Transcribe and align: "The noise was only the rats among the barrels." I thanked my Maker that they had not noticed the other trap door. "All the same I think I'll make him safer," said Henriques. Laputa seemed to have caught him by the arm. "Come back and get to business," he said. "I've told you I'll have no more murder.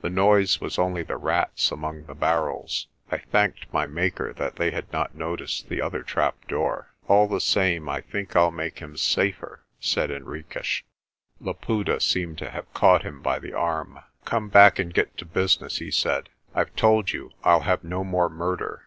"The 0.00 0.08
noise 0.08 0.62
was 0.62 0.78
only 0.78 1.02
the 1.02 1.18
rats 1.18 1.70
among 1.70 2.04
the 2.06 2.14
barrels." 2.14 2.86
I 3.10 3.18
thanked 3.18 3.70
my 3.70 3.86
Maker 3.86 4.32
that 4.32 4.56
they 4.56 4.70
had 4.70 4.90
not 4.94 5.14
noticed 5.14 5.68
the 5.68 5.82
other 5.82 6.02
trap 6.02 6.48
door. 6.48 6.94
"All 7.06 7.28
the 7.28 7.38
same 7.38 7.86
I 7.86 8.00
think 8.00 8.34
I'll 8.34 8.50
make 8.50 8.78
him 8.78 8.96
safer," 8.96 9.62
said 9.80 10.08
Henriques. 10.08 10.82
Laputa 11.38 12.00
seemed 12.00 12.38
to 12.38 12.48
have 12.48 12.72
caught 12.72 13.02
him 13.02 13.20
by 13.20 13.38
the 13.38 13.52
arm. 13.52 13.98
"Come 14.24 14.48
back 14.48 14.78
and 14.78 14.94
get 14.94 15.18
to 15.18 15.26
business," 15.26 15.76
he 15.76 15.90
said. 15.90 16.30
"I've 16.54 16.74
told 16.76 17.12
you 17.12 17.32
I'll 17.44 17.60
have 17.60 17.84
no 17.84 18.02
more 18.04 18.30
murder. 18.30 18.82